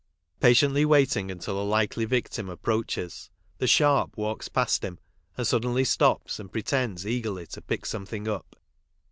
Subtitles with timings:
[0.39, 4.97] Patiently waiting until a likely victim approaches, the" sharp" walks past Mm
[5.37, 8.55] and suddenly stoops, and pretends eagerly to pick something up.